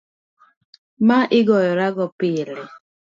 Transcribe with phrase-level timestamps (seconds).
[1.07, 2.59] ma igoyorago pile